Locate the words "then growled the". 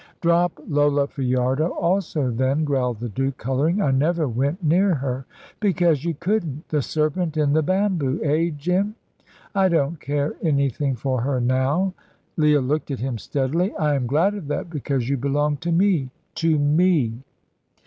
2.31-3.07